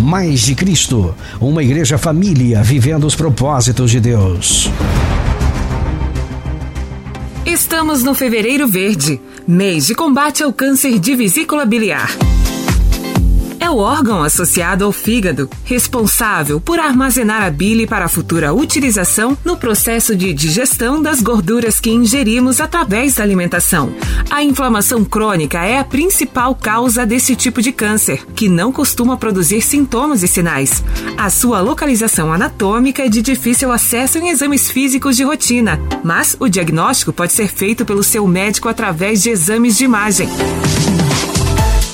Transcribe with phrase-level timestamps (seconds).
[0.00, 4.70] Mais de Cristo, uma igreja família vivendo os propósitos de Deus.
[7.44, 12.10] Estamos no Fevereiro Verde, mês de combate ao câncer de vesícula biliar
[13.60, 19.36] é o órgão associado ao fígado, responsável por armazenar a bile para a futura utilização
[19.44, 23.94] no processo de digestão das gorduras que ingerimos através da alimentação.
[24.30, 29.60] A inflamação crônica é a principal causa desse tipo de câncer, que não costuma produzir
[29.60, 30.82] sintomas e sinais.
[31.18, 36.48] A sua localização anatômica é de difícil acesso em exames físicos de rotina, mas o
[36.48, 40.28] diagnóstico pode ser feito pelo seu médico através de exames de imagem.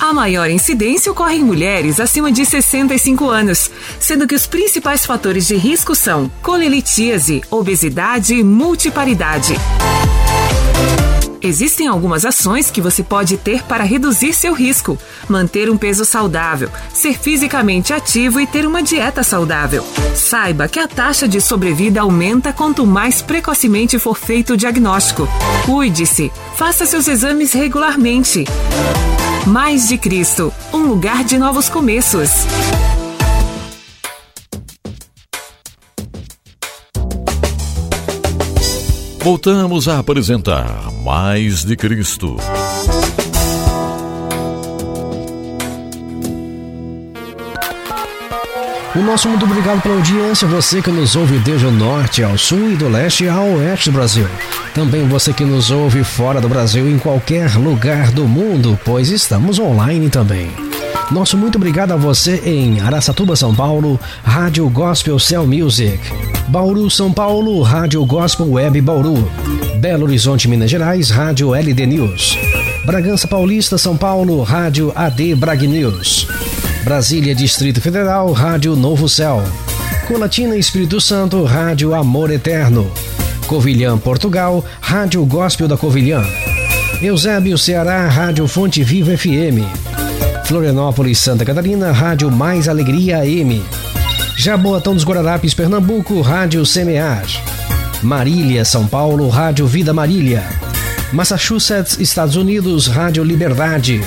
[0.07, 3.69] A maior incidência ocorre em mulheres acima de 65 anos,
[3.99, 9.57] sendo que os principais fatores de risco são colelitíase, obesidade e multiparidade.
[11.43, 14.97] Existem algumas ações que você pode ter para reduzir seu risco:
[15.29, 19.85] manter um peso saudável, ser fisicamente ativo e ter uma dieta saudável.
[20.15, 25.29] Saiba que a taxa de sobrevida aumenta quanto mais precocemente for feito o diagnóstico.
[25.65, 28.45] Cuide-se, faça seus exames regularmente.
[29.47, 32.31] Mais de Cristo, um lugar de novos começos.
[39.21, 42.37] Voltamos a apresentar Mais de Cristo.
[48.97, 52.73] O nosso muito obrigado pela audiência, você que nos ouve desde o norte ao sul
[52.73, 54.27] e do leste ao oeste do Brasil.
[54.77, 59.59] Também você que nos ouve fora do Brasil, em qualquer lugar do mundo, pois estamos
[59.59, 60.51] online também.
[61.11, 65.99] Nosso muito obrigado a você em Araçatuba, São Paulo, Rádio Gospel Cell Music.
[66.49, 69.27] Bauru, São Paulo, Rádio Gospel Web Bauru.
[69.81, 72.37] Belo Horizonte, Minas Gerais, Rádio LD News.
[72.85, 76.29] Bragança Paulista, São Paulo, Rádio AD Brag News.
[76.85, 79.43] Brasília, Distrito Federal, Rádio Novo Céu.
[80.07, 82.93] Colatina, Espírito Santo, Rádio Amor Eterno.
[83.47, 86.25] Covilhã, Portugal, Rádio Gospel da Covilhã.
[87.01, 89.63] Eusébio, Ceará, Rádio Fonte Viva FM.
[90.45, 93.63] Florianópolis, Santa Catarina, Rádio Mais Alegria AM.
[94.37, 97.25] Jaboatão dos Guararapes, Pernambuco, Rádio Semear.
[98.03, 100.43] Marília, São Paulo, Rádio Vida Marília.
[101.13, 104.01] Massachusetts, Estados Unidos, Rádio Liberdade.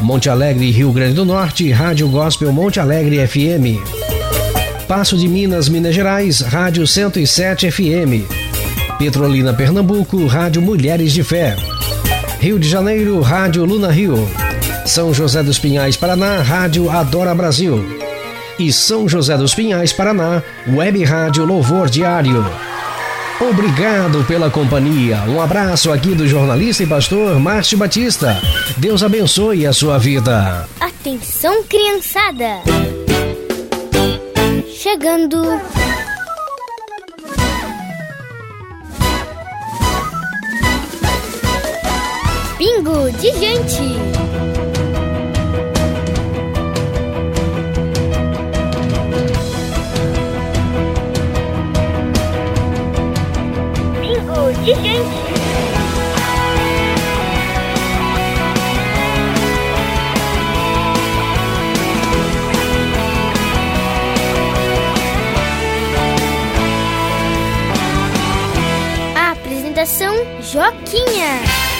[0.00, 3.80] Monte Alegre, Rio Grande do Norte, Rádio Gospel Monte Alegre FM.
[4.86, 8.41] Passo de Minas, Minas Gerais, Rádio 107 FM.
[8.98, 11.56] Petrolina, Pernambuco, Rádio Mulheres de Fé.
[12.38, 14.28] Rio de Janeiro, Rádio Luna Rio.
[14.86, 17.84] São José dos Pinhais, Paraná, Rádio Adora Brasil.
[18.58, 22.44] E São José dos Pinhais, Paraná, Web Rádio Louvor Diário.
[23.40, 25.18] Obrigado pela companhia.
[25.26, 28.40] Um abraço aqui do jornalista e pastor Márcio Batista.
[28.76, 30.68] Deus abençoe a sua vida.
[30.78, 32.60] Atenção, criançada!
[34.68, 35.60] Chegando
[43.20, 43.82] De gente!
[54.00, 55.32] bingo de gente!
[70.52, 71.71] Joquinha.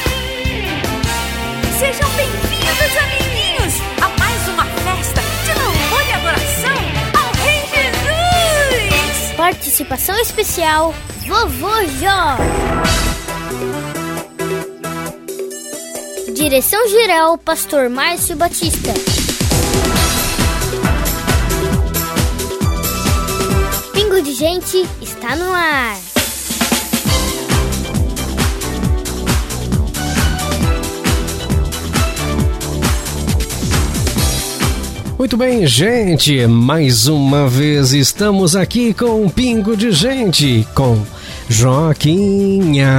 [1.82, 6.76] Sejam bem-vindos, amiguinhos, a mais uma festa de louvor e adoração
[7.18, 9.36] ao Rei Jesus.
[9.36, 10.94] Participação especial,
[11.26, 12.36] Vovô Jó.
[16.32, 18.94] Direção geral, Pastor Márcio Batista.
[23.92, 26.01] Pingo de gente está no ar.
[35.22, 41.00] Muito bem, gente, mais uma vez estamos aqui com um pingo de gente, com
[41.48, 42.90] Joquinha.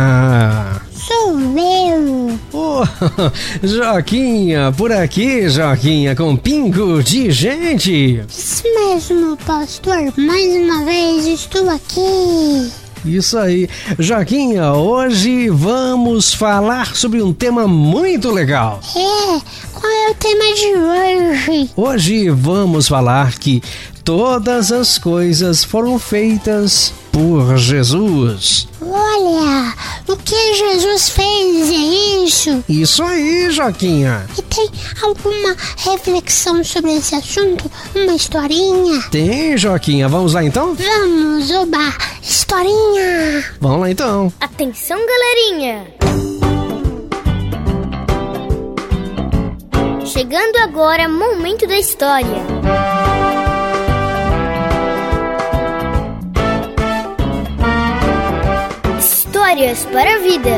[0.93, 2.39] Sou eu.
[2.53, 2.85] Oh,
[3.61, 8.23] Joquinha, por aqui, Joquinha, com pingo de gente.
[8.29, 10.13] Isso mesmo, pastor.
[10.15, 12.71] Mais uma vez estou aqui.
[13.05, 13.69] Isso aí.
[13.99, 18.79] Joquinha, hoje vamos falar sobre um tema muito legal.
[18.95, 19.41] É,
[19.83, 21.69] qual é o tema de hoje?
[21.75, 23.61] Hoje vamos falar que
[24.05, 28.65] todas as coisas foram feitas por Jesus.
[28.81, 29.73] Olha,
[30.07, 32.63] o que Jesus fez é isso?
[32.69, 34.25] Isso aí, Joquinha.
[34.37, 34.69] E tem
[35.01, 37.69] alguma reflexão sobre esse assunto?
[37.93, 39.01] Uma historinha?
[39.11, 40.07] Tem, Joquinha.
[40.07, 40.75] Vamos lá então?
[40.75, 41.93] Vamos, oba!
[42.21, 43.43] Historinha!
[43.59, 44.31] Vamos lá então.
[44.39, 45.87] Atenção, galerinha.
[50.13, 52.37] Chegando agora, momento da história.
[58.99, 60.51] Histórias para a vida.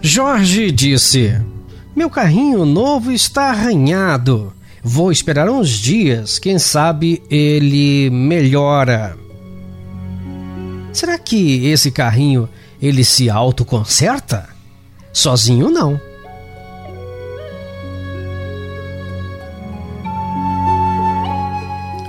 [0.00, 1.34] Jorge disse:
[1.92, 4.52] Meu carrinho novo está arranhado.
[4.80, 9.25] Vou esperar uns dias, quem sabe ele melhora.
[10.96, 12.48] Será que esse carrinho
[12.80, 14.48] ele se autoconserta?
[15.12, 16.00] Sozinho não.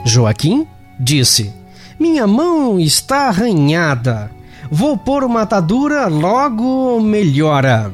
[0.06, 0.66] Joaquim
[0.98, 1.54] disse:
[2.00, 4.31] Minha mão está arranhada.
[4.72, 7.94] Vou pôr uma atadura, logo melhora.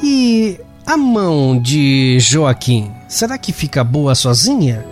[0.00, 4.86] E a mão de Joaquim, será que fica boa sozinha?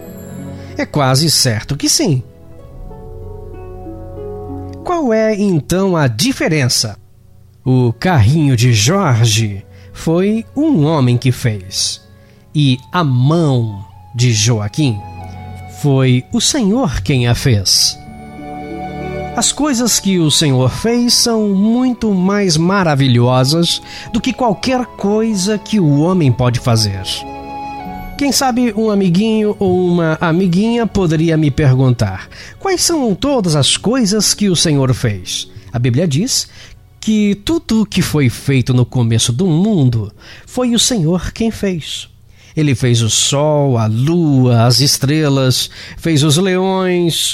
[0.77, 2.25] É quase certo que sim.
[4.91, 6.99] Qual é então a diferença?
[7.65, 12.03] O carrinho de Jorge foi um homem que fez,
[12.53, 13.85] e a mão
[14.17, 14.99] de Joaquim
[15.81, 17.97] foi o Senhor quem a fez.
[19.37, 23.81] As coisas que o Senhor fez são muito mais maravilhosas
[24.13, 27.01] do que qualquer coisa que o homem pode fazer.
[28.21, 32.29] Quem sabe um amiguinho ou uma amiguinha poderia me perguntar:
[32.59, 35.51] quais são todas as coisas que o Senhor fez?
[35.73, 36.47] A Bíblia diz
[37.01, 40.13] que tudo o que foi feito no começo do mundo
[40.45, 42.11] foi o Senhor quem fez.
[42.55, 47.33] Ele fez o sol, a lua, as estrelas, fez os leões.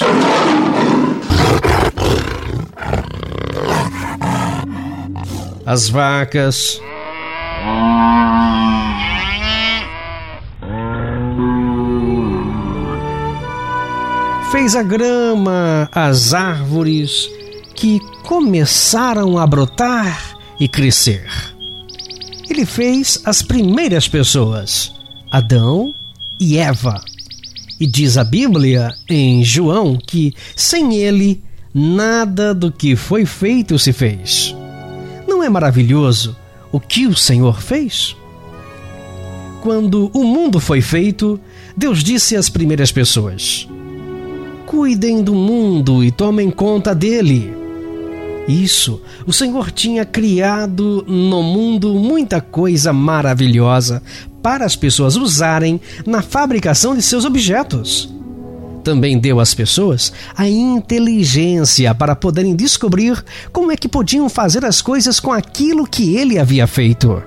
[5.65, 6.79] As vacas.
[14.51, 17.29] Fez a grama, as árvores
[17.75, 21.29] que começaram a brotar e crescer.
[22.49, 24.93] Ele fez as primeiras pessoas,
[25.29, 25.93] Adão
[26.39, 27.03] e Eva.
[27.77, 33.91] E diz a Bíblia em João que sem ele nada do que foi feito se
[33.91, 34.55] fez.
[35.27, 36.37] Não é maravilhoso
[36.71, 38.15] o que o Senhor fez?
[39.61, 41.37] Quando o mundo foi feito,
[41.75, 43.67] Deus disse às primeiras pessoas:
[44.67, 47.55] Cuidem do mundo e tomem conta dele.
[48.49, 54.03] Isso, o Senhor tinha criado no mundo muita coisa maravilhosa
[54.43, 58.13] para as pessoas usarem na fabricação de seus objetos.
[58.83, 64.81] Também deu às pessoas a inteligência para poderem descobrir como é que podiam fazer as
[64.81, 67.23] coisas com aquilo que ele havia feito.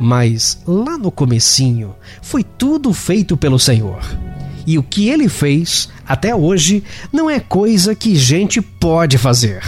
[0.00, 4.31] Mas lá no comecinho foi tudo feito pelo Senhor.
[4.66, 9.62] E o que ele fez até hoje não é coisa que gente pode fazer.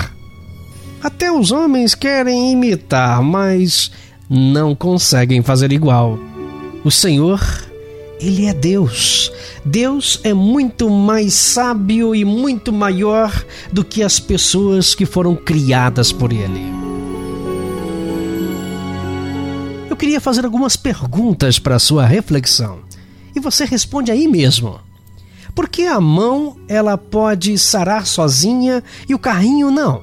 [1.02, 3.90] Até os homens querem imitar, mas
[4.28, 6.18] não conseguem fazer igual.
[6.84, 7.40] O Senhor,
[8.20, 9.30] Ele é Deus.
[9.64, 13.32] Deus é muito mais sábio e muito maior
[13.72, 16.72] do que as pessoas que foram criadas por Ele.
[19.90, 22.83] Eu queria fazer algumas perguntas para sua reflexão.
[23.44, 24.80] Você responde aí mesmo.
[25.54, 30.02] Por que a mão ela pode sarar sozinha e o carrinho não?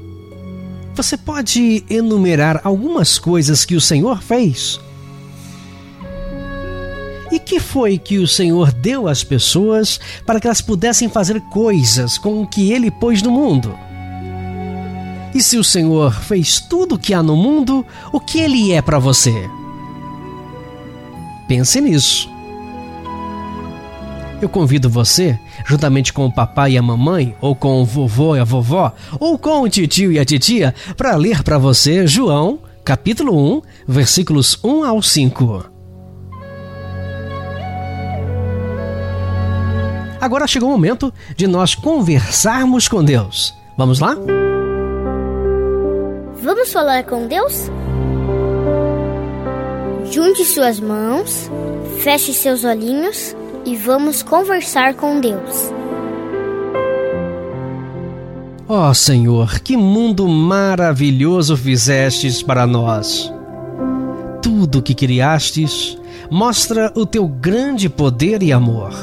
[0.93, 4.79] Você pode enumerar algumas coisas que o Senhor fez?
[7.31, 12.19] E que foi que o Senhor deu às pessoas para que elas pudessem fazer coisas
[12.19, 13.75] com o que ele pôs no mundo?
[15.33, 17.83] E se o Senhor fez tudo o que há no mundo,
[18.13, 19.49] o que ele é para você?
[21.47, 22.30] Pense nisso.
[24.41, 28.39] Eu convido você, juntamente com o papai e a mamãe, ou com o vovô e
[28.39, 33.57] a vovó, ou com o tio e a titia, para ler para você João, capítulo
[33.57, 35.65] 1, versículos 1 ao 5.
[40.19, 43.53] Agora chegou o momento de nós conversarmos com Deus.
[43.77, 44.17] Vamos lá?
[46.41, 47.69] Vamos falar com Deus?
[50.11, 51.49] Junte suas mãos,
[51.99, 55.71] feche seus olhinhos e vamos conversar com Deus.
[58.67, 63.31] Ó oh, Senhor, que mundo maravilhoso fizestes para nós.
[64.41, 65.97] Tudo que criastes
[66.29, 68.93] mostra o teu grande poder e amor.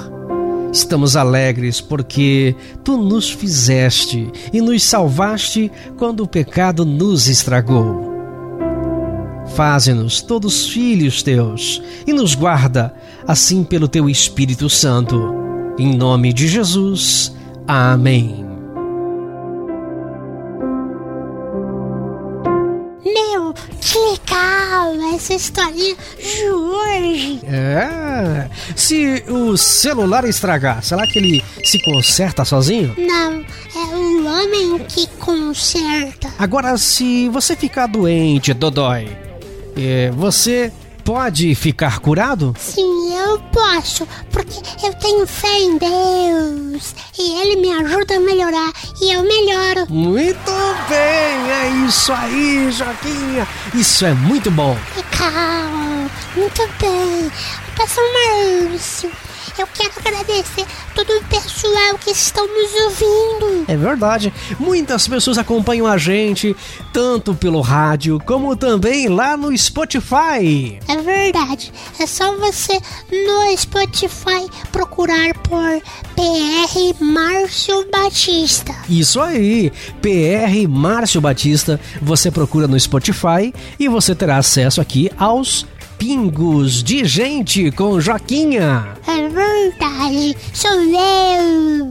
[0.72, 8.07] Estamos alegres porque tu nos fizeste e nos salvaste quando o pecado nos estragou.
[9.58, 12.94] Faze-nos todos filhos teus e nos guarda,
[13.26, 15.34] assim pelo teu Espírito Santo.
[15.76, 17.34] Em nome de Jesus.
[17.66, 18.46] Amém.
[23.04, 27.40] Meu, que legal essa historinha de hoje.
[27.42, 28.48] É.
[28.76, 32.94] Se o celular estragar, será que ele se conserta sozinho?
[32.96, 36.32] Não, é o homem que conserta.
[36.38, 39.26] Agora, se você ficar doente, Dodói,
[39.78, 40.72] é, você
[41.04, 42.54] pode ficar curado?
[42.58, 48.72] Sim, eu posso, porque eu tenho fé em Deus e Ele me ajuda a melhorar
[49.00, 49.86] e eu melhoro.
[49.88, 50.50] Muito
[50.88, 53.48] bem, é isso aí, Joaquinha.
[53.72, 54.76] Isso é muito bom.
[54.96, 57.30] Legal, muito bem.
[57.76, 59.10] Pastor Márcio,
[59.62, 63.64] eu quero agradecer todo o pessoal que estão nos ouvindo.
[63.68, 64.32] É verdade.
[64.58, 66.56] Muitas pessoas acompanham a gente,
[66.92, 70.78] tanto pelo rádio como também lá no Spotify.
[70.86, 71.72] É verdade.
[71.98, 75.82] É só você no Spotify procurar por
[76.14, 78.74] PR Márcio Batista.
[78.88, 81.80] Isso aí, PR Márcio Batista.
[82.00, 85.66] Você procura no Spotify e você terá acesso aqui aos
[85.98, 88.94] Pingos de Gente com Joaquinha.
[89.04, 91.90] É verdade, sou eu.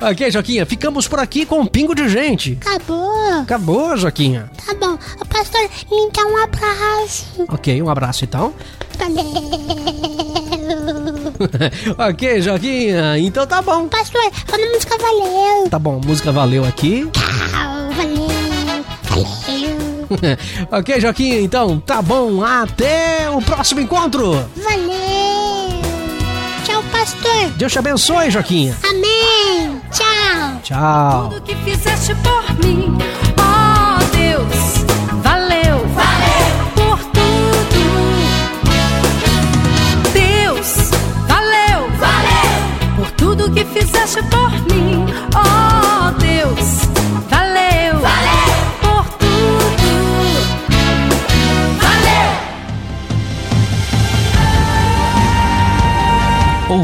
[0.10, 2.58] ok, Joaquinha, ficamos por aqui com um Pingo de Gente.
[2.62, 3.40] Acabou.
[3.42, 4.50] Acabou, Joaquinha.
[4.64, 4.94] Tá bom.
[5.20, 5.60] Ô, pastor,
[5.90, 7.44] me dá um abraço.
[7.48, 8.54] Ok, um abraço então.
[8.98, 9.24] Valeu.
[12.08, 13.86] ok, Joaquinha, então tá bom.
[13.86, 15.68] Pastor, quando música valeu.
[15.68, 17.06] Tá bom, música valeu aqui.
[17.12, 17.79] Tchau.
[20.70, 22.42] ok, Joaquim, então tá bom.
[22.42, 24.32] Até o próximo encontro.
[24.56, 25.80] Valeu.
[26.64, 27.50] Tchau, pastor.
[27.56, 28.74] Deus te abençoe, Joaquim.
[28.82, 29.80] Amém.
[29.90, 30.60] Tchau.
[30.62, 31.28] Tchau.
[31.30, 32.96] Tudo que fizeste por mim,
[33.38, 34.84] ó oh, Deus,
[35.22, 37.80] valeu, valeu por tudo.
[40.12, 40.90] Deus,
[41.26, 42.60] valeu, valeu
[42.96, 44.59] por tudo que fizeste por mim,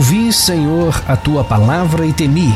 [0.07, 2.55] Ouvi, Senhor, a tua palavra e temi.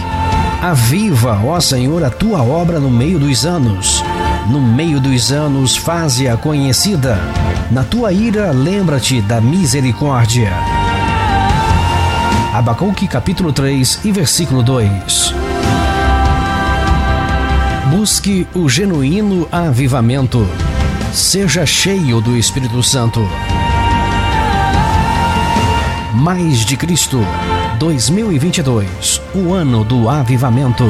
[0.62, 4.04] Aviva, ó Senhor, a tua obra no meio dos anos.
[4.48, 7.18] No meio dos anos, faze-a conhecida.
[7.68, 10.52] Na tua ira, lembra-te da misericórdia.
[12.54, 15.34] Abacuque capítulo 3 e versículo 2.
[17.90, 20.46] Busque o genuíno avivamento.
[21.12, 23.28] Seja cheio do Espírito Santo.
[26.14, 27.20] Mais de Cristo
[27.78, 30.84] 2022, o ano do avivamento.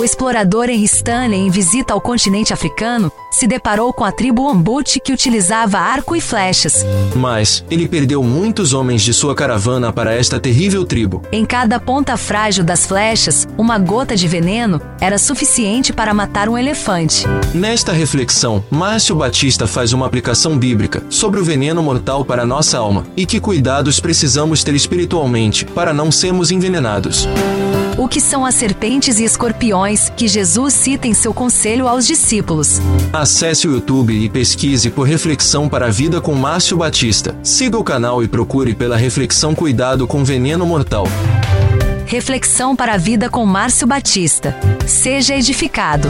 [0.00, 4.98] O explorador Henry Stanley, em visita ao continente africano, se deparou com a tribo Ombuti
[4.98, 6.86] que utilizava arco e flechas.
[7.14, 11.20] Mas ele perdeu muitos homens de sua caravana para esta terrível tribo.
[11.30, 16.56] Em cada ponta frágil das flechas, uma gota de veneno era suficiente para matar um
[16.56, 17.26] elefante.
[17.52, 23.04] Nesta reflexão, Márcio Batista faz uma aplicação bíblica sobre o veneno mortal para nossa alma
[23.14, 27.28] e que cuidados precisamos ter espiritualmente para não sermos envenenados.
[28.00, 32.80] O que são as serpentes e escorpiões que Jesus cita em seu conselho aos discípulos?
[33.12, 37.36] Acesse o YouTube e pesquise por Reflexão para a Vida com Márcio Batista.
[37.42, 41.04] Siga o canal e procure pela Reflexão Cuidado com Veneno Mortal.
[42.06, 44.56] Reflexão para a Vida com Márcio Batista.
[44.86, 46.08] Seja edificado.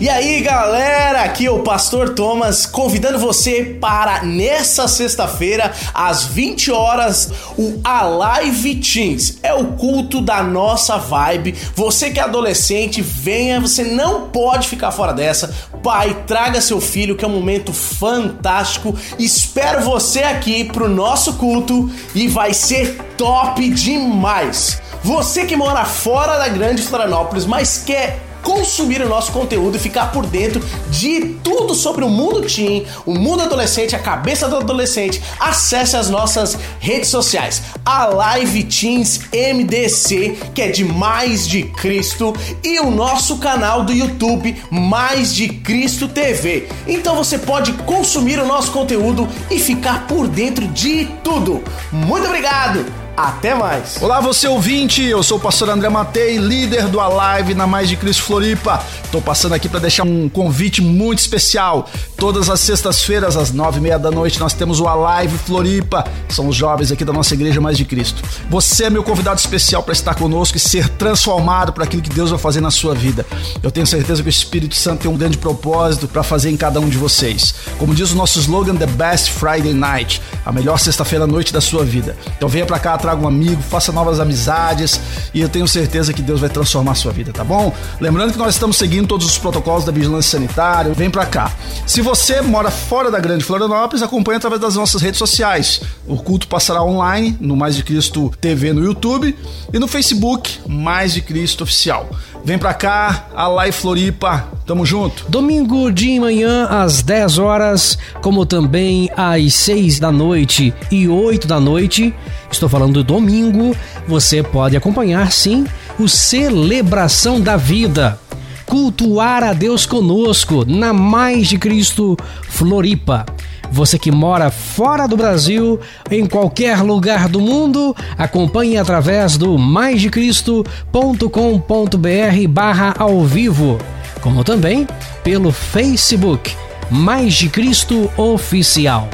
[0.00, 6.72] E aí, galera, aqui é o Pastor Thomas convidando você para nessa sexta-feira às 20
[6.72, 9.38] horas o Alive Teens.
[9.40, 11.54] É o culto da nossa vibe.
[11.76, 15.54] Você que é adolescente, venha, você não pode ficar fora dessa.
[15.80, 18.98] Pai, traga seu filho, que é um momento fantástico.
[19.16, 24.82] Espero você aqui pro nosso culto e vai ser top demais.
[25.04, 30.12] Você que mora fora da Grande Florianópolis, mas quer consumir o nosso conteúdo e ficar
[30.12, 35.20] por dentro de tudo sobre o mundo teen, o mundo adolescente, a cabeça do adolescente,
[35.40, 37.62] acesse as nossas redes sociais.
[37.84, 43.92] A Live Teens MDC, que é de Mais de Cristo, e o nosso canal do
[43.92, 46.68] YouTube Mais de Cristo TV.
[46.86, 51.64] Então você pode consumir o nosso conteúdo e ficar por dentro de tudo.
[51.90, 53.03] Muito obrigado!
[53.16, 54.02] Até mais.
[54.02, 55.02] Olá, você ouvinte.
[55.04, 58.84] Eu sou o pastor André Matei, líder do Alive na Mais de Cristo Floripa.
[59.14, 61.88] Estou passando aqui para deixar um convite muito especial.
[62.16, 66.04] Todas as sextas-feiras, às nove e meia da noite, nós temos o Alive Floripa.
[66.28, 68.20] São os jovens aqui da nossa igreja Mais de Cristo.
[68.50, 72.30] Você é meu convidado especial para estar conosco e ser transformado por aquilo que Deus
[72.30, 73.24] vai fazer na sua vida.
[73.62, 76.80] Eu tenho certeza que o Espírito Santo tem um grande propósito para fazer em cada
[76.80, 77.54] um de vocês.
[77.78, 81.60] Como diz o nosso slogan, The Best Friday Night, a melhor sexta-feira à noite da
[81.60, 82.16] sua vida.
[82.36, 85.00] Então venha para cá traga um amigo, faça novas amizades
[85.32, 87.72] e eu tenho certeza que Deus vai transformar a sua vida, tá bom?
[88.00, 91.52] Lembrando que nós estamos seguindo todos os protocolos da vigilância sanitária, vem pra cá.
[91.86, 95.80] Se você mora fora da Grande Florianópolis, acompanhe através das nossas redes sociais.
[96.06, 99.36] O culto passará online no Mais de Cristo TV no YouTube
[99.72, 102.08] e no Facebook Mais de Cristo Oficial.
[102.44, 105.24] Vem pra cá, a Live Floripa, tamo junto.
[105.30, 111.58] Domingo de manhã às 10 horas, como também às 6 da noite e 8 da
[111.58, 112.14] noite.
[112.50, 113.74] Estou falando do domingo,
[114.06, 115.66] você pode acompanhar sim
[115.98, 118.18] o Celebração da Vida.
[118.66, 122.16] Cultuar a Deus conosco na Mais de Cristo
[122.48, 123.26] Floripa.
[123.70, 125.78] Você que mora fora do Brasil,
[126.10, 133.78] em qualquer lugar do mundo, acompanhe através do maisdecristo.com.br barra ao vivo,
[134.20, 134.86] como também
[135.22, 136.54] pelo Facebook
[136.90, 139.08] Mais de Cristo Oficial.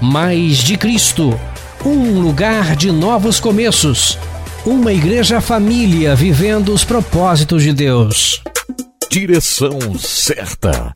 [0.00, 1.38] Mais de Cristo,
[1.84, 4.18] um lugar de novos começos,
[4.64, 8.42] uma igreja família vivendo os propósitos de Deus.
[9.12, 10.92] Direção certa.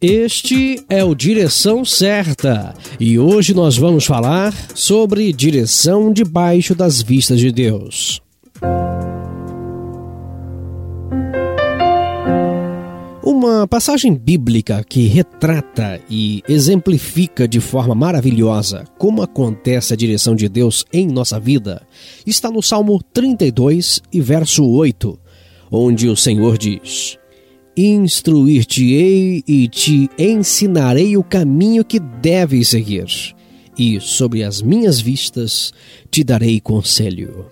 [0.00, 7.38] Este é o Direção Certa e hoje nós vamos falar sobre direção debaixo das vistas
[7.38, 8.23] de Deus.
[13.44, 20.48] Uma passagem bíblica que retrata e exemplifica de forma maravilhosa como acontece a direção de
[20.48, 21.86] Deus em nossa vida
[22.26, 25.18] está no Salmo 32 e verso 8,
[25.70, 27.18] onde o Senhor diz:
[27.76, 33.04] Instruir-te-ei e te ensinarei o caminho que deves seguir,
[33.76, 35.70] e sobre as minhas vistas
[36.10, 37.50] te darei conselho.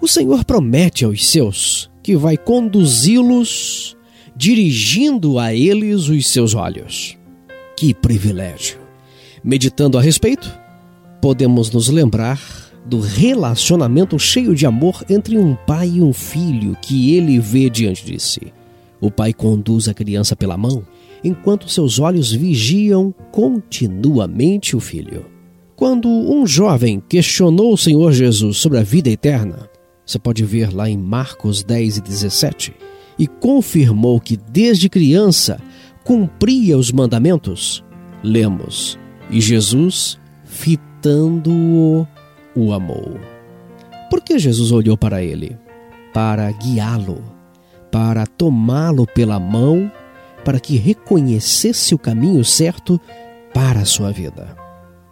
[0.00, 3.95] O Senhor promete aos seus que vai conduzi-los,
[4.36, 7.16] dirigindo a eles os seus olhos.
[7.76, 8.78] Que privilégio!
[9.42, 10.52] Meditando a respeito,
[11.22, 12.40] podemos nos lembrar
[12.84, 18.04] do relacionamento cheio de amor entre um pai e um filho que ele vê diante
[18.04, 18.52] de si.
[19.00, 20.84] O pai conduz a criança pela mão,
[21.24, 25.26] enquanto seus olhos vigiam continuamente o filho.
[25.74, 29.68] Quando um jovem questionou o Senhor Jesus sobre a vida eterna,
[30.04, 32.74] você pode ver lá em Marcos 10 e 17,
[33.18, 35.60] e confirmou que desde criança
[36.04, 37.84] cumpria os mandamentos,
[38.22, 38.98] lemos,
[39.30, 42.06] e Jesus, fitando-o,
[42.54, 43.18] o amou.
[44.08, 45.56] Por que Jesus olhou para ele?
[46.12, 47.36] Para guiá-lo
[47.96, 49.90] para tomá-lo pela mão,
[50.44, 53.00] para que reconhecesse o caminho certo
[53.54, 54.54] para a sua vida.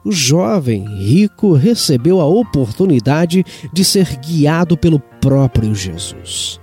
[0.05, 6.61] O jovem rico recebeu a oportunidade de ser guiado pelo próprio Jesus.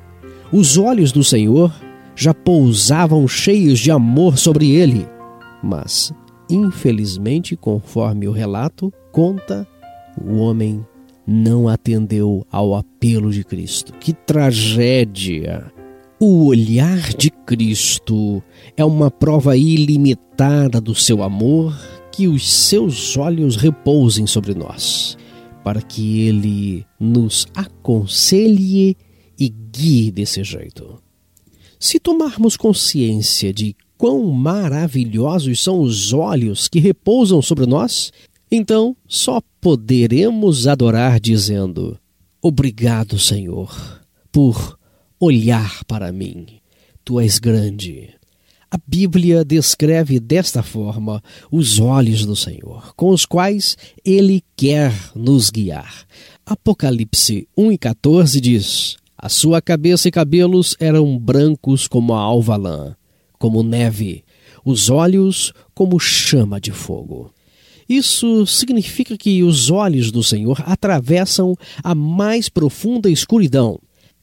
[0.51, 1.73] Os olhos do Senhor
[2.13, 5.07] já pousavam cheios de amor sobre ele,
[5.63, 6.13] mas,
[6.49, 9.65] infelizmente, conforme o relato conta,
[10.21, 10.85] o homem
[11.25, 13.93] não atendeu ao apelo de Cristo.
[13.93, 15.71] Que tragédia!
[16.19, 18.43] O olhar de Cristo
[18.75, 21.75] é uma prova ilimitada do seu amor
[22.11, 25.17] que os seus olhos repousem sobre nós,
[25.63, 28.97] para que ele nos aconselhe
[29.41, 31.01] e guie desse jeito.
[31.79, 38.13] Se tomarmos consciência de quão maravilhosos são os olhos que repousam sobre nós,
[38.51, 41.97] então só poderemos adorar dizendo:
[42.39, 44.77] Obrigado, Senhor, por
[45.19, 46.45] olhar para mim.
[47.03, 48.13] Tu és grande.
[48.69, 53.75] A Bíblia descreve desta forma os olhos do Senhor, com os quais
[54.05, 56.05] Ele quer nos guiar.
[56.45, 62.55] Apocalipse 1 e 14 diz: A sua cabeça e cabelos eram brancos como a alva
[62.57, 62.95] lã,
[63.37, 64.23] como neve,
[64.65, 67.31] os olhos como chama de fogo.
[67.87, 73.79] Isso significa que os olhos do Senhor atravessam a mais profunda escuridão.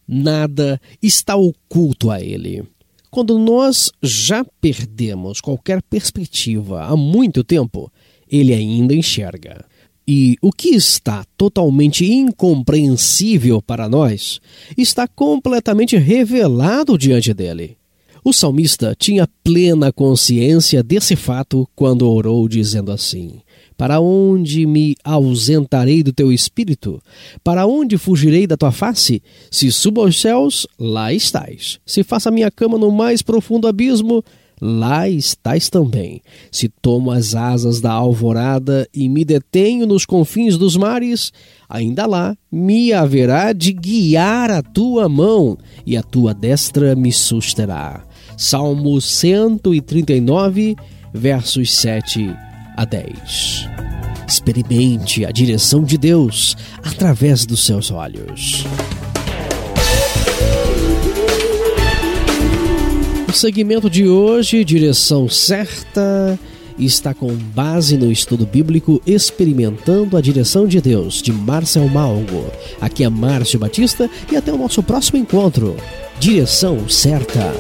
[0.07, 2.65] Nada está oculto a Ele.
[3.09, 7.89] Quando nós já perdemos qualquer perspectiva há muito tempo,
[8.29, 9.65] Ele ainda enxerga.
[10.11, 14.41] E o que está totalmente incompreensível para nós
[14.75, 17.77] está completamente revelado diante dele.
[18.25, 23.43] O salmista tinha plena consciência desse fato quando orou, dizendo assim:
[23.77, 27.03] para onde me ausentarei do teu espírito?
[27.45, 29.23] Para onde fugirei da tua face?
[29.51, 31.79] Se subo aos céus, lá estás.
[31.85, 34.25] Se faço a minha cama no mais profundo abismo,
[34.61, 36.21] lá estás também.
[36.51, 41.33] Se tomo as asas da alvorada e me detenho nos confins dos mares,
[41.69, 48.05] ainda lá me haverá de guiar a tua mão e a tua destra me susterá.
[48.37, 50.77] Salmo 139,
[51.13, 52.35] versos 7
[52.77, 53.69] a 10.
[54.29, 58.65] Experimente a direção de Deus através dos seus olhos.
[63.29, 66.41] O segmento de hoje, Direção Certa,
[66.79, 72.51] está com base no estudo bíblico Experimentando a Direção de Deus, de Marcel Malgo.
[72.81, 75.77] Aqui é Márcio Batista e até o nosso próximo encontro.
[76.19, 77.53] Direção Certa.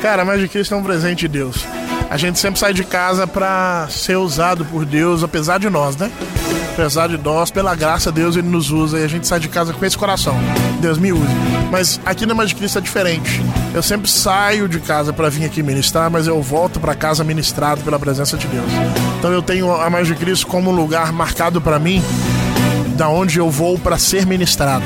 [0.00, 1.66] Cara, mais de Cristo é um presente de Deus.
[2.08, 6.12] A gente sempre sai de casa para ser usado por Deus, apesar de nós, né?
[6.72, 9.48] Apesar de nós, pela graça de Deus, Ele nos usa e a gente sai de
[9.48, 10.34] casa com esse coração.
[10.80, 11.22] Deus me use.
[11.70, 13.42] Mas aqui na de Cristo é diferente.
[13.74, 17.82] Eu sempre saio de casa para vir aqui ministrar, mas eu volto para casa ministrado
[17.82, 18.70] pela presença de Deus.
[19.18, 22.02] Então eu tenho a de Cristo como um lugar marcado para mim,
[22.96, 24.84] da onde eu vou para ser ministrado.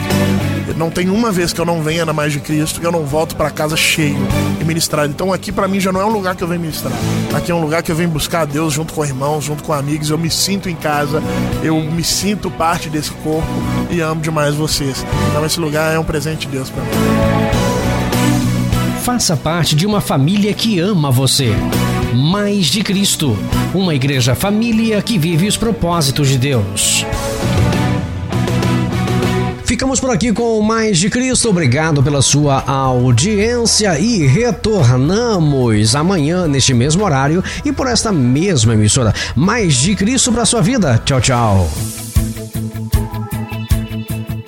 [0.76, 3.04] Não tem uma vez que eu não venha na Mais de Cristo que eu não
[3.04, 4.18] volto para casa cheio
[4.60, 5.10] e ministrado.
[5.10, 6.92] Então aqui para mim já não é um lugar que eu venho ministrar.
[7.34, 9.72] Aqui é um lugar que eu venho buscar a Deus junto com irmãos, junto com
[9.72, 10.10] amigos.
[10.10, 11.22] Eu me sinto em casa,
[11.62, 13.48] eu me sinto parte desse corpo
[13.90, 15.04] e amo demais vocês.
[15.30, 16.90] Então esse lugar é um presente de Deus para mim.
[19.02, 21.54] Faça parte de uma família que ama você.
[22.14, 23.36] Mais de Cristo,
[23.74, 27.06] uma igreja família que vive os propósitos de Deus.
[29.66, 31.50] Ficamos por aqui com mais de Cristo.
[31.50, 39.12] Obrigado pela sua audiência e retornamos amanhã neste mesmo horário e por esta mesma emissora.
[39.34, 41.02] Mais de Cristo para sua vida.
[41.04, 41.70] Tchau, tchau.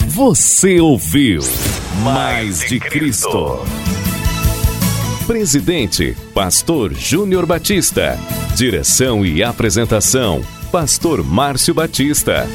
[0.06, 1.42] Você ouviu
[2.04, 3.66] Mais de Cristo.
[5.26, 8.16] Presidente, Pastor Júnior Batista.
[8.54, 12.46] Direção e apresentação, Pastor Márcio Batista.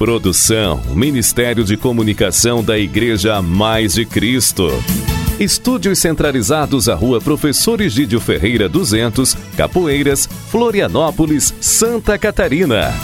[0.00, 4.70] Produção Ministério de Comunicação da Igreja Mais de Cristo.
[5.38, 12.94] Estúdios centralizados à Rua Professor Egídio Ferreira 200, Capoeiras, Florianópolis, Santa Catarina.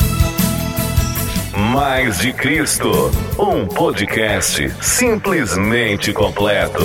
[1.74, 6.82] Mais de Cristo, um podcast simplesmente completo.